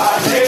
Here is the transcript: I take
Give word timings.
I 0.00 0.20
take 0.22 0.47